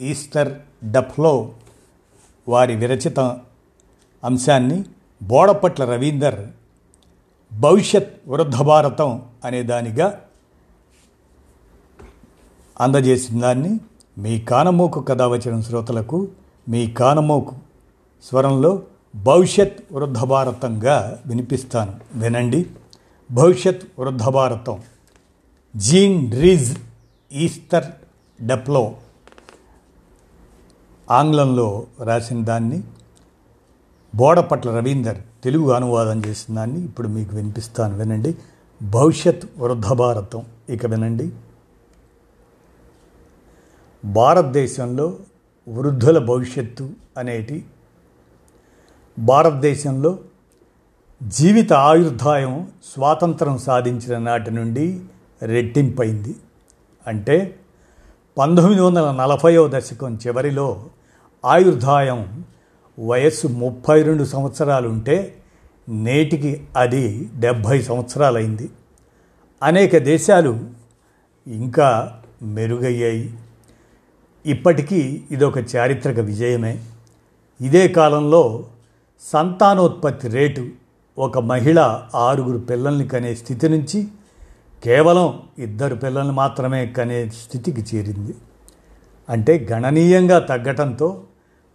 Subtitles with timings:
[0.00, 1.52] Easter డఫ్లో
[2.48, 3.20] వారి విరచిత
[4.24, 4.84] అంశాన్ని
[5.22, 6.46] బోడపట్ల రవీందర్
[7.60, 10.20] భవిష్యత్ వృద్ధ భారతం అనే దానిగా
[12.80, 13.80] అందజేసిన దాన్ని
[14.18, 16.28] మీ కానమోకు కథ వచ్చిన శ్రోతలకు
[16.68, 17.56] మీ కానమోకు
[18.24, 18.82] స్వరంలో
[19.16, 22.00] భవిష్యత్ వృద్ధ భారతంగా వినిపిస్తాను.
[22.14, 22.66] వినండి.
[23.30, 24.82] భవిష్యత్ వృద్ధ భారతం.
[25.76, 26.78] జీన్ రీజ్
[27.32, 27.84] ఈస్టర్
[28.42, 28.96] డెప్లో
[31.10, 32.82] ఆంగ్లంలో రాసిన దాన్ని
[34.14, 37.98] బోడపట్ల రవీందర్ తెలుగు అనువాదం చేసిన దాన్ని ఇప్పుడు మీకు వినిపిస్తాను.
[37.98, 38.34] వినండి.
[38.82, 40.44] భవిష్యత్ వృద్ధ భారతం.
[40.68, 41.30] ఇక వినండి.
[44.04, 45.16] భారతదేశంలో
[45.68, 47.64] వృద్ధుల భవిష్యత్తు అనేటి.
[49.18, 50.18] భారతదేశంలో
[51.22, 55.00] జీవిత ఆయుర్దాయం స్వాతంత్రం సాధించిన నాటి నుండి
[55.42, 56.36] రెట్టింపైంది.
[57.06, 57.60] అంటే
[58.38, 60.84] పంతొమ్మిది వందల నలభైవ దశకం చివరిలో
[61.44, 62.44] ఆయుర్దాయం
[63.06, 65.36] వయస్సు ముప్పై రెండు సంవత్సరాలు ఉంటే
[65.88, 68.70] నేటికి అది డెబ్భై సంవత్సరాలైంది.
[69.62, 70.58] అనేక దేశాలు
[71.46, 73.34] ఇంకా మెరుగయ్యాయి.
[74.46, 76.80] ఇప్పటికీ ఇదొక చారిత్రక విజయమే.
[77.60, 78.64] ఇదే కాలంలో
[79.32, 80.68] సంతానోత్పత్తి రేటు
[81.18, 84.08] ఒక మహిళ ఆరుగురు పిల్లల్ని కనే స్థితి నుంచి
[84.84, 88.34] కేవలం ఇద్దరు పిల్లల్ని మాత్రమే కనే స్థితికి చేరింది.
[89.28, 91.22] అంటే గణనీయంగా తగ్గటంతో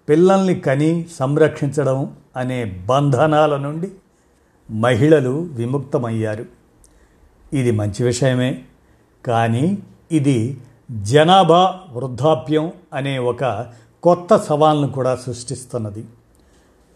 [0.10, 3.92] పిల్లల్ని కని సంరక్షించడం అనే బంధనాల నుండి
[4.72, 6.46] మహిళలు విముక్తమయ్యారు.
[7.54, 8.62] ఇది మంచి విషయమే
[9.26, 9.78] కానీ
[10.12, 10.58] ఇది
[10.92, 13.68] జనాభా వృద్ధాప్యం అనే ఒక
[14.04, 16.06] కొత్త సవాల్ను కూడా సృష్టిస్తున్నది.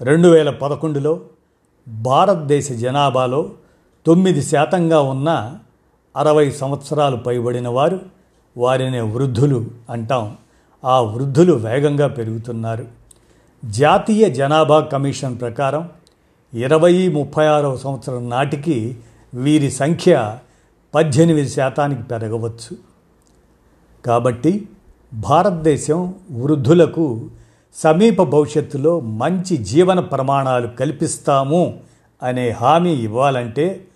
[0.01, 1.21] రెండు వేల పదకొండులో
[1.87, 3.49] భారతదేశ జనాభాలో
[4.05, 5.57] తొమ్మిది శాతంగా ఉన్న
[6.17, 7.99] అరవై సంవత్సరాలు పైబడిన వారు
[8.57, 10.37] వారిని వృద్ధులు అంటాం.
[10.85, 12.87] ఆ వృద్ధులు వేగంగా పెరుగుతున్నారు.
[13.65, 15.89] జాతీయ జనాభా కమిషన్ ప్రకారం
[16.53, 18.97] ఇరవై ముప్పై ఆరవ సంవత్సరం నాటికి
[19.33, 20.37] వీరి సంఖ్య
[20.95, 22.77] పద్దెనిమిది శాతానికి పెరగవచ్చు.
[24.05, 24.67] కాబట్టి
[25.13, 27.29] భారతదేశం వృద్ధులకు
[27.73, 31.79] సమీప భవిష్యత్తులో మంచి జీవన ప్రమాణాలు కల్పిస్తాము
[32.23, 33.87] అనే హామీ ఇవ్వాలంటే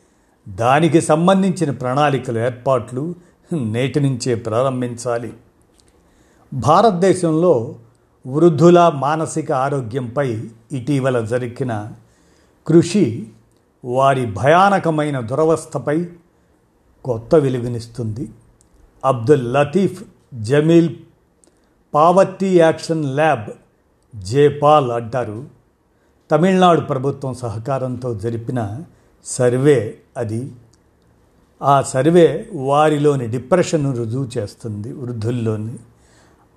[0.48, 3.16] దానికి సంబంధించిన ప్రణాళికల ఏర్పాట్లు
[3.54, 5.34] నేటి నుంచే ప్రారంభించాలి.
[6.54, 7.76] భారతదేశంలో
[8.28, 11.92] వృద్ధుల మానసిక ఆరోగ్యంపై ఇటీవల జరిగిన
[12.68, 13.28] కృషి
[13.86, 16.08] వారి భయానకమైన దురవస్థపై
[17.06, 18.30] కొత్త వెలుగునిస్తుంది.
[19.06, 20.04] Abdul Latif
[20.34, 20.96] Jameel
[21.94, 23.50] poverty action lab
[24.16, 25.46] JPAL అంటారు
[26.32, 28.84] తమిళనాడు ప్రభుత్వం సహకారంతో జరిపిన
[29.28, 30.52] సర్వే అది.
[31.62, 35.76] ఆ సర్వే వారిలోని డిప్రెషన్ను రుజువు చేస్తుంది వృద్ధుల్లోని.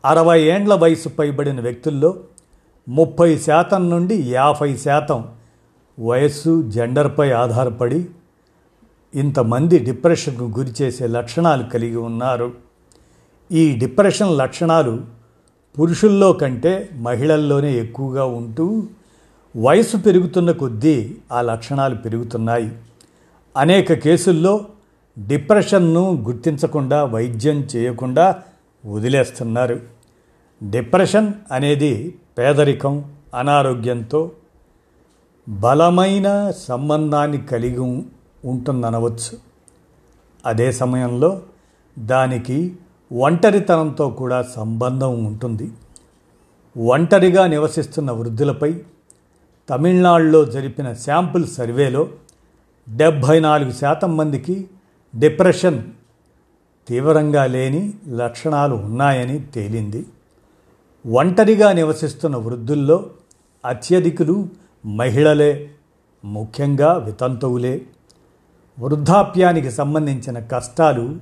[0.04, 2.16] అరవై ఏండ్ల వయసు పైబడిన వ్యక్తుల్లో
[2.88, 5.24] ముప్పై శాతం నుండి యాభై శాతం
[6.00, 8.06] వయస్సు జెండర్పై ఆధారపడి
[9.14, 12.52] ఇంతమంది డిప్రెషన్కు గురి చేసే లక్షణాలు కలిగి ఉన్నారు.
[13.52, 15.00] ఈ డిప్రెషన్ లక్షణాలు
[15.80, 18.82] పురుషుల్లో కంటే మహిళల్లోనే ఎక్కువగా ఉంటూ
[19.56, 22.78] వయసు పెరుగుతున్న కొద్దీ ఆ లక్షణాలు పెరుగుతున్నాయి.
[23.56, 24.64] అనేక కేసుల్లో
[25.18, 28.42] డిప్రెషన్ను గుర్తించకుండా వైద్యం చేయకుండా
[28.86, 29.80] వదిలేస్తున్నారు.
[30.70, 34.30] డిప్రెషన్ అనేది పేదరికం అనారోగ్యంతో
[35.48, 37.78] బలమైన సంబంధాన్ని కలిగి
[38.48, 39.38] ఉంటుందనవచ్చు.
[40.46, 41.42] అదే సమయంలో
[41.98, 42.76] దానికి
[43.12, 45.72] ఒంటరితనంతో కూడా సంబంధం ఉంటుంది.
[46.78, 48.80] ఒంటరిగా నివసిస్తున్న వృద్ధులపై
[49.70, 52.08] తమిళనాడులో జరిపిన శాంపుల్ సర్వేలో
[52.88, 54.68] డెబ్భై నాలుగు శాతం మందికి
[55.14, 55.82] డిప్రెషన్
[56.88, 60.06] తీవ్రంగా లేని లక్షణాలు ఉన్నాయని తేలింది.
[61.06, 63.10] ఒంటరిగా నివసిస్తున్న వృద్ధుల్లో
[63.64, 64.48] అత్యధికులు
[64.86, 65.70] మహిళలే
[66.24, 67.86] ముఖ్యంగా వితంతువులే.
[68.78, 71.18] వృద్ధాప్యానికి సంబంధించిన కష్టాలు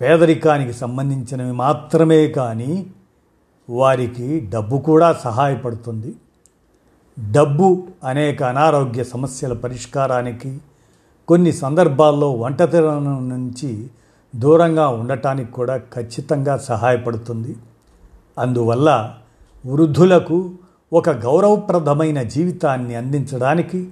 [0.00, 2.86] పేదరికానికి సంబంధించినవి మాత్రమే కానీ
[3.70, 6.14] వారికి డబ్బు కూడా సహాయపడుతుంది.
[7.18, 10.58] డబ్బు అనేక అనారోగ్య సమస్యల పరిష్కారానికి
[11.28, 13.86] కొన్ని సందర్భాల్లో ఒంటరితనం నుంచి
[14.36, 17.56] దూరంగా ఉండటానికి కూడా ఖచ్చితంగా సహాయపడుతుంది.
[18.38, 19.14] అందువల్ల
[19.66, 20.50] వృద్ధులకు
[20.92, 23.88] ఒక గౌరవప్రదమైన జీవితాన్ని అందించడానికి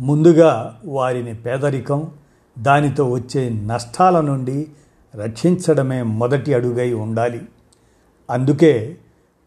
[0.00, 2.06] ముందుగా వారిని పేదరికం
[2.58, 4.66] దానితో వచ్చే నష్టాల నుండి
[5.14, 7.42] రక్షించడమే మొదటి అడుగై ఉండాలి.
[8.30, 8.96] అందుకే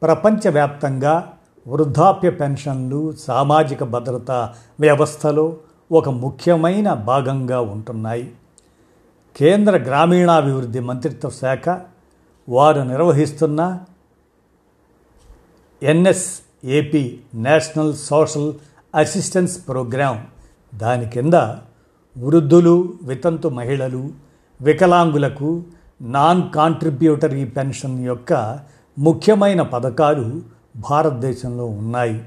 [0.02, 1.34] ప్రపంచవ్యాప్తంగా
[1.68, 5.58] వృద్ధాప్య పెన్షన్లు సామాజిక భద్రతా వ్యవస్థలో
[5.92, 8.32] ఒక ముఖ్యమైన భాగంగా ఉంటున్నాయి.
[9.36, 11.82] కేంద్ర గ్రామీణాభివృద్ధి మంత్రిత్వ శాఖ
[12.50, 13.80] వారు నిర్వహిస్తున్న
[15.84, 18.54] NSAP national social
[18.96, 20.28] assistance programme.
[20.76, 21.34] దాని కింద
[22.18, 24.10] వృద్ధులు వితంతు మహిళలు
[24.62, 25.64] వికలాంగులకు
[26.02, 28.60] నాన్ కాంట్రిబ్యూటరీ పెన్షన్ యొక్క
[29.00, 30.42] ముఖ్యమైన పథకాలు
[30.76, 32.24] భారతదేశంలో ఉన్నాయి.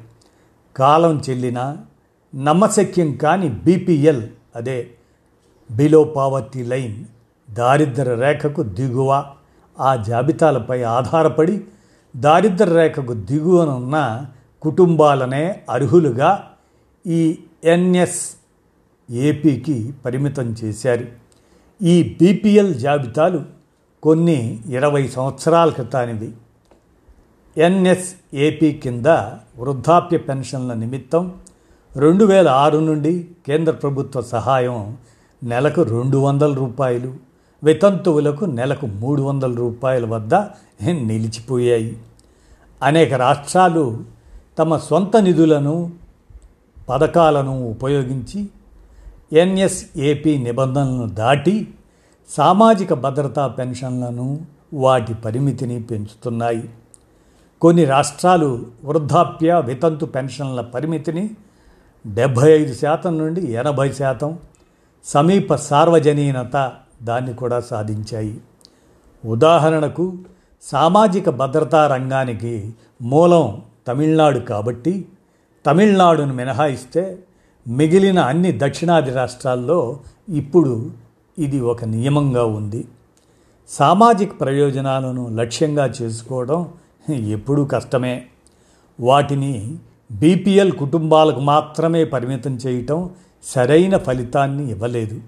[0.76, 1.76] కాలం చెల్లిన
[2.35, 4.23] నమ్మశక్యం కాని బీపీఎల్
[4.56, 4.91] అదే
[5.70, 7.05] బిలో పావర్టీ లైన్
[7.55, 9.25] దారిద్ర రేఖకు దిగువ.
[9.81, 11.64] ఆ జాబితాలపై ఆధారపడి
[12.17, 14.26] దారిద్ర రేఖకు దిగువనున్న
[14.62, 16.50] కుటుంబాలనే అర్హులుగా
[17.06, 18.31] ఈ ఎన్ఎస్
[19.11, 21.06] ఏపీకి పరిమితం చేశారు.
[21.82, 23.43] ఈ బీపీఎల్ జాబితాలు
[24.02, 26.32] కొన్ని ఇరవై సంవత్సరాల క్రితానివి.
[27.56, 29.06] ఎన్ఎస్ఏపి కింద
[29.59, 31.33] వృద్ధాప్య పెన్షన్ల నిమిత్తం
[31.97, 34.97] రెండు వేల ఆరు నుండి కేంద్ర ప్రభుత్వ సహాయం
[35.43, 37.15] నెలకు రెండు వందల రూపాయలు
[37.65, 40.35] వితంతువులకు నెలకు మూడు వందల రూపాయల వద్ద
[40.89, 41.97] నిలిచిపోయాయి.
[42.83, 44.05] అనేక రాష్ట్రాలు
[44.59, 45.93] తమ సొంత నిధులను
[46.89, 48.49] పథకాలను ఉపయోగించి
[49.33, 51.69] ఎన్ఎస్ఏపి నిబంధనలను దాటి
[52.29, 54.41] సామాజిక భద్రతా పెన్షన్లను
[54.75, 56.69] వాటి పరిమితిని పెంచుతున్నాయి.
[57.62, 61.31] కొన్ని రాష్ట్రాలు వృద్ధాప్య వితంతు పెన్షన్ల పరిమితిని
[62.06, 64.39] డెబ్భై ఐదు శాతం నుండి ఎనభై శాతం
[65.05, 66.73] సమీప సార్వజనీనత
[67.03, 68.41] దాన్ని కూడా సాధించాయి.
[69.25, 70.05] ఉదాహరణకు
[70.62, 75.06] సామాజిక భద్రతా రంగానికి మూలం తమిళనాడు కాబట్టి
[75.67, 77.19] తమిళనాడును మినహాయిస్తే
[77.67, 79.99] మిగిలిన అన్ని దక్షిణాది రాష్ట్రాల్లో
[80.29, 80.91] ఇప్పుడు
[81.39, 82.89] ఇది ఒక నియమంగా ఉంది.
[83.69, 86.61] సామాజిక ప్రయోజనాలను లక్ష్యంగా చేసుకోవడం
[87.11, 88.27] ఎప్పుడూ కష్టమే.
[89.01, 89.79] వాటిని
[90.12, 93.11] బీపీఎల్ కుటుంబాలకు మాత్రమే పరిమితం చేయటం
[93.43, 95.21] సరైన ఫలితాన్ని ఇవ్వలేదు.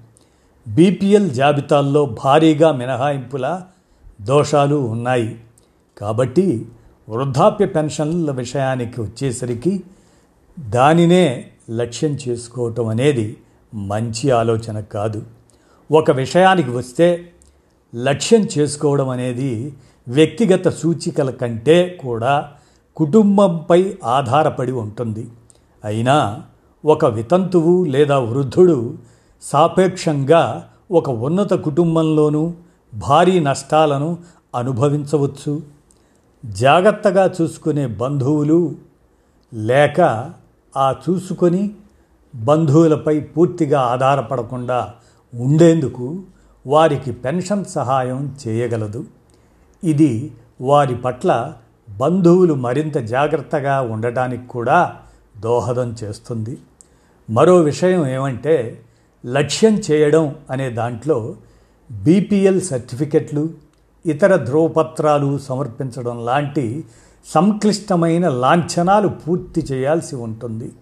[0.69, 3.62] బీపీఎల్ జాబితాల్లో భారీగా మినహాయింపుల
[4.20, 5.38] దోషాలు ఉన్నాయి.
[5.99, 6.67] కాబట్టి
[7.08, 9.82] వృద్ధాప్య పెన్షన్ల విషయానికి వచ్చేసరికి
[10.61, 13.37] దానినే లక్ష్యం చేసుకోవటం అనేది
[13.75, 15.23] మంచి ఆలోచన కాదు.
[15.93, 17.32] ఒక విషయానికి వస్తే
[17.94, 19.73] లక్ష్యం చేసుకోవడం అనేది
[20.08, 22.52] వ్యక్తిగత సూచికల కంటే కూడా
[22.96, 25.28] కుటుంబంపై ఆధారపడి ఉంటుంది.
[25.84, 26.42] అయినా
[26.84, 28.94] ఒక వితంతువు లేదా వృద్ధుడు
[29.42, 32.54] సాపేక్షంగా ఒక ఉన్నత కుటుంబంలోనూ
[32.94, 34.18] భారీ నష్టాలను
[34.54, 35.62] అనుభవించవచ్చు.
[36.44, 38.74] జాగ్రత్తగా చూసుకునే బంధువులు
[39.54, 40.00] లేక
[40.76, 41.70] ఆ చూసుకొని
[42.34, 44.92] బంధువులపై పూర్తిగా ఆధారపడకుండా
[45.34, 46.20] ఉండేందుకు
[46.66, 49.04] వారికి పెన్షన్ సహాయం చేయగలదు.
[49.84, 51.55] ఇది వారి పట్ల
[51.90, 54.96] బంధువులు మరింత జాగ్రత్తగా ఉండటానికి కూడా
[55.37, 56.58] దోహదం చేస్తుంది.
[57.31, 58.82] మరో విషయం ఏమంటే
[59.26, 61.37] లక్ష్యం చేయడం అనే దాంట్లో
[61.90, 63.50] బీపీఎల్ సర్టిఫికెట్లు
[64.06, 66.84] ఇతర ధ్రువపత్రాలు సమర్పించడం లాంటి
[67.26, 70.73] సంక్లిష్టమైన లాంఛనాలు పూర్తి చేయాల్సి ఉంటుంది.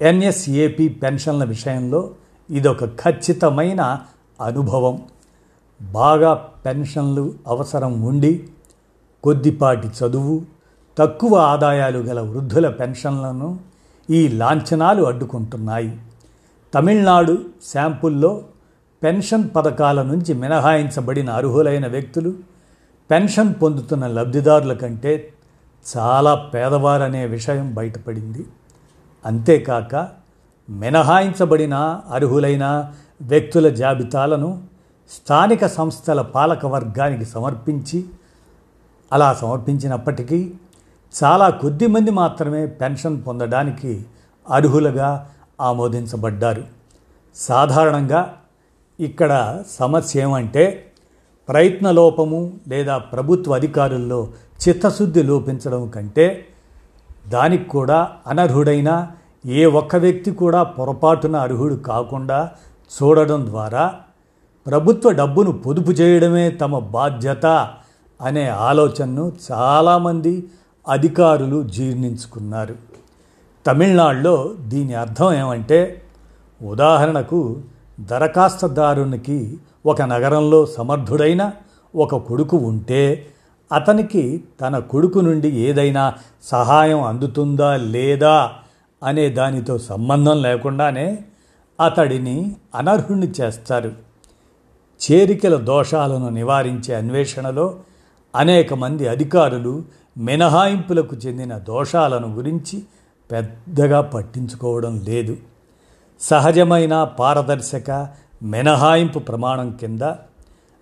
[0.00, 2.10] ఎన్ఎస్ఏపి పెన్షన్ల విషయంలో
[2.50, 4.00] ఇదొక ఖచ్చితమైన
[4.40, 5.02] అనుభవం.
[5.82, 8.48] బాగా పెన్షన్లు అవసరం ఉండి
[9.24, 10.42] కొద్దిపాటి చదువు
[10.98, 13.60] తక్కువ ఆదాయాలు గల వృద్ధుల పెన్షన్లను
[14.10, 15.98] ఈ లాంఛనాలు అడ్డుకుంటున్నాయి.
[16.74, 17.38] తమిళనాడు
[17.72, 18.44] శాంపుల్లో
[19.02, 22.34] పెన్షన్ పథకాల నుంచి మినహాయించబడిన అర్హులైన వ్యక్తులు
[23.10, 25.32] పెన్షన్ పొందుతున్న లబ్ధిదారుల కంటే
[25.98, 28.46] చాలా పేదవారనే విషయం బయటపడింది.
[29.26, 30.08] అంతేకాక
[30.70, 34.71] మినహాయించబడిన అర్హులైన వ్యక్తుల జాబితాలను
[35.10, 38.04] స్థానిక సంస్థల పాలక వర్గానికి సమర్పించి
[39.12, 40.54] అలా సమర్పించినప్పటికీ
[41.22, 44.06] చాలా కొద్ది మంది మాత్రమే పెన్షన్ పొందడానికి
[44.50, 45.28] అర్హులుగా
[45.60, 46.64] ఆమోదించబడ్డారు.
[47.36, 48.34] సాధారణంగా
[49.00, 50.92] ఇక్కడ సమస్య ఏమంటే
[51.48, 54.28] ప్రయత్నలోపము లేదా ప్రభుత్వ అధికారుల్లో
[54.68, 56.46] చిత్తశుద్ధి లోపించడం కంటే
[57.28, 59.10] దానికి కూడా అనర్హుడైన
[59.46, 62.50] ఏ ఒక్క వ్యక్తి కూడా పొరపాటున అర్హుడు కాకుండా
[63.00, 64.00] చూడడం ద్వారా
[64.66, 67.46] ప్రభుత్వ డబ్బును పొదుపు చేయడమే తమ బాధ్యత
[68.20, 70.46] అనే ఆలోచనను చాలామంది
[70.88, 72.74] అధికారులు జీర్ణించుకున్నారు.
[73.66, 76.02] తమిళనాడులో దీని అర్థం ఏమంటే
[76.62, 77.60] ఉదాహరణకు
[78.00, 81.52] దరఖాస్తుదారునికి ఒక నగరంలో సమర్థుడైన
[81.94, 83.26] ఒక కొడుకు ఉంటే
[83.72, 86.14] అతనికి తన కొడుకు నుండి ఏదైనా
[86.44, 88.50] సహాయం అందుతుందా లేదా
[89.02, 91.18] అనే దానితో సంబంధం లేకుండానే
[91.80, 94.11] అతడిని అనర్హుణ్ణి చేస్తారు.
[95.10, 97.76] చేరికల దోషాలను నివారించే అన్వేషణలో
[98.36, 99.82] అనేక మంది అధికారులు
[100.18, 102.82] మినహాయింపులకు చెందిన దోషాలను గురించి
[103.32, 105.36] పెద్దగా పట్టించుకోవడం లేదు.
[106.20, 108.08] సహజమైన పారదర్శక
[108.42, 110.02] మినహాయింపు ప్రమాణం కింద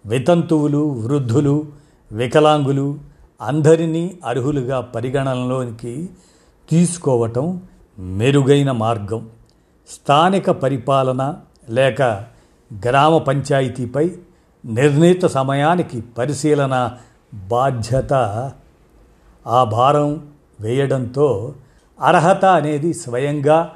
[0.07, 1.67] వితంతువులు వృద్ధులు
[2.13, 2.99] వికలాంగులు
[3.43, 6.09] అందరినీ అర్హులుగా పరిగణనలోనికి
[6.71, 7.63] తీసుకోవటం
[7.99, 9.29] మెరుగైన మార్గం.
[9.89, 11.37] స్థానిక పరిపాలన
[11.71, 12.25] లేక
[12.75, 14.17] గ్రామ పంచాయతీపై
[14.65, 16.91] నిర్ణీత సమయానికి పరిశీలన
[17.35, 18.13] బాధ్యత.
[19.47, 20.29] ఆ భారం
[20.61, 21.55] వేయడంతో
[22.01, 23.73] అర్హత అనేది స్వయంగా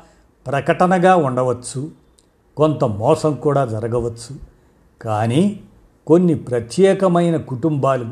[0.46, 1.90] ప్రకటనగా ఉండవచ్చు.
[2.56, 4.36] కొంత మోసం కూడా జరగవచ్చు.
[5.02, 5.60] కానీ
[6.06, 8.06] కొన్ని ప్రత్యేకమైన కుటుంబాలు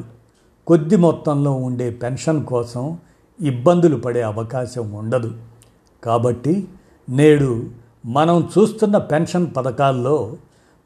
[0.67, 2.99] కొద్ది మొత్తంలో ఉండే పెన్షన్ కోసం
[3.41, 5.35] ఇబ్బందులు పడే అవకాశం ఉండదు.
[6.05, 6.69] కాబట్టి
[7.09, 7.71] నేడు
[8.07, 10.37] మనం చూస్తున్న పెన్షన్ పథకాల్లో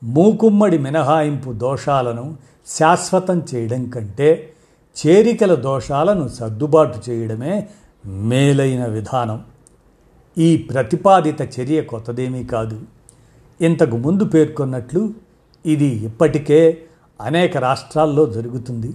[0.03, 2.37] మూకుమ్మడి మినహాయింపు దోషాలను
[2.67, 4.53] శాశ్వతం చేయడం కంటే
[5.07, 7.69] చేరికల దోషాలను సర్దుబాటు చేయడమే
[8.07, 9.45] మేలైన విధానం.
[10.39, 12.81] ఈ ప్రతిపాదిత చర్య కొత్తదేమీ కాదు.
[13.61, 15.15] ఇంతకు ముందు పేర్కొన్నట్లు
[15.67, 16.83] ఇది ఇప్పటికే
[17.21, 18.95] అనేక రాష్ట్రాల్లో జరుగుతుంది.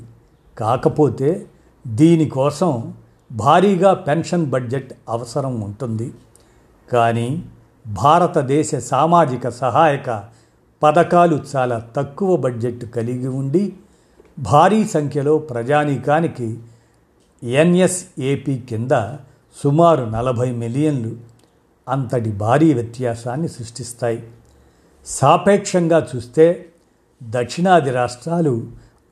[0.58, 1.46] కాకపోతే
[1.88, 2.94] దీనికోసం
[3.32, 6.14] భారీగా పెన్షన్ బడ్జెట్ అవసరం ఉంటుంది.
[6.94, 7.44] కానీ
[7.88, 10.24] భారతదేశ సామాజిక సహాయక
[10.84, 13.74] పథకాలు చాలా తక్కువ బడ్జెట్ కలిగి ఉండి
[14.40, 16.60] భారీ సంఖ్యలో ప్రజానీకానికి
[17.44, 18.92] ఎన్ఎస్ఏపి కింద
[19.64, 21.16] సుమారు నలభై మిలియన్లు
[21.90, 24.28] అంతటి భారీ వ్యత్యాసాన్ని సృష్టిస్తాయి.
[25.06, 26.66] సాపేక్షంగా చూస్తే
[27.24, 28.68] దక్షిణాది రాష్ట్రాలు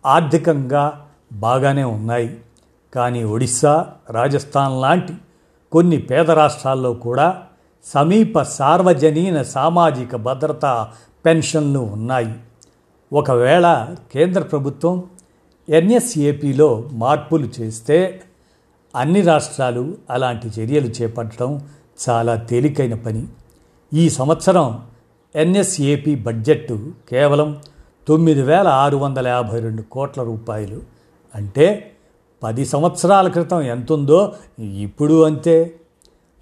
[0.06, 2.38] ఆర్థికంగా బాగానే ఉన్నాయి.
[2.94, 5.14] కానీ ఒడిశా రాజస్థాన్ లాంటి
[5.72, 7.44] కొన్ని పేద రాష్ట్రాల్లో కూడా
[7.86, 10.92] సమీప సార్వజనీన సామాజిక భద్రతా
[11.26, 12.34] పెన్షన్లు ఉన్నాయి.
[13.14, 15.04] ఒకవేళ కేంద్ర ప్రభుత్వం
[15.70, 18.22] ఎన్ఎస్ఏపిలో మార్పులు చేస్తే
[18.96, 21.70] అన్ని రాష్ట్రాలు అలాంటి చర్యలు చేపట్టడం
[22.10, 23.28] చాలా తేలికైన పని.
[23.94, 24.84] ఈ సంవత్సరం
[25.36, 26.74] ఎన్ఎస్ఏపి బడ్జెట్
[27.10, 27.60] కేవలం
[28.08, 30.82] తొమ్మిది వేల ఆరు వందల యాభై రెండు కోట్ల రూపాయలు.
[31.36, 31.92] అంటే
[32.44, 35.76] పది సంవత్సరాల క్రితం ఎంతుందో ఇప్పుడు అంతే.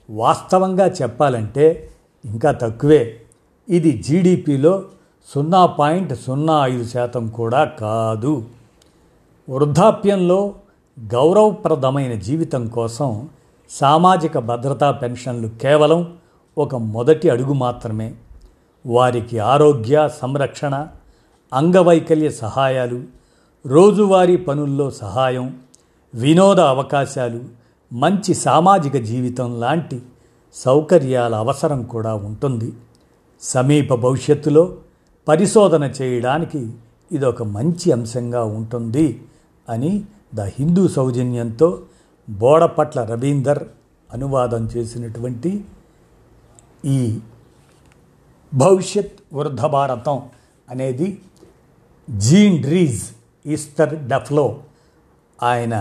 [0.09, 1.89] వాస్తవంగా చెప్పాలంటే
[2.25, 3.21] ఇంకా తక్కువే.
[3.69, 4.83] ఇది జీడిపిలో
[5.35, 8.45] సున్నా పాయింట్ సున్నా ఐదు శాతం కూడా కాదు.
[9.49, 10.55] వృద్ధాప్యంలో
[10.99, 13.29] గౌరవప్రదమైన జీవితం కోసం
[13.69, 16.13] సామాజిక భద్రతా పెన్షన్లు కేవలం
[16.57, 18.13] ఒక మొదటి అడుగు మాత్రమే.
[18.85, 20.87] వారికి ఆరోగ్య సంరక్షణ
[21.53, 23.03] అంగవైకల్య సహాయాలు
[23.65, 25.59] రోజువారీ పనుల్లో సహాయం
[26.15, 27.41] వినోద అవకాశాలు
[27.93, 30.01] మంచి సామాజిక జీవితం లాంటి
[30.53, 32.73] సౌకర్యాల అవసరం కూడా ఉంటుంది.
[33.41, 34.63] సమీప భవిష్యత్తులో
[35.27, 36.61] పరిశోధన చేయడానికి
[37.11, 39.07] ఇదొక మంచి అంశంగా ఉంటుంది
[39.67, 39.91] అని
[40.35, 41.69] ద హిందూ సౌజన్యంతో
[42.27, 43.61] బోడపట్ల రవీందర్
[44.09, 45.51] అనువాదం చేసినటువంటి
[46.85, 46.99] ఈ
[48.51, 50.17] భవిష్యత్ వృద్ధ భారతం
[50.69, 51.07] అనేది
[52.07, 53.03] జీన్ డ్రీజ్
[53.45, 54.45] ఈస్టర్ డఫ్లో
[55.39, 55.75] ఆయన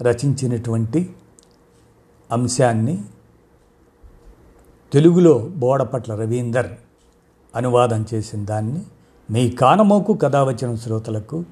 [0.00, 1.00] రచించినటువంటి
[2.30, 2.96] అంశాన్ని
[4.92, 6.70] తెలుగులో బోడపట్ల రవీందర్
[7.56, 8.80] అనువాదం చేసిన దాన్ని
[9.30, 11.44] మీ కానమోకు కథ వచ్చిన శ్రోతలకు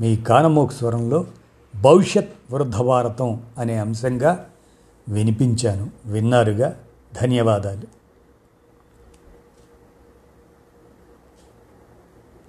[0.00, 1.26] మీ కానమోకు స్వరంలో
[1.80, 4.46] భవిష్యత్ వృద్ధవారతం అనే అంశంగా
[5.08, 5.90] వినిపించాను.
[6.06, 6.74] విన్నారుగా?
[7.22, 8.01] ధన్యవాదాలు.